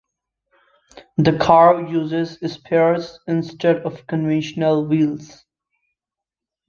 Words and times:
The 1.17 1.37
car 1.37 1.79
uses 1.87 2.39
spheres 2.51 3.19
instead 3.27 3.83
of 3.85 4.07
conventional 4.07 4.87
wheels. 4.87 5.45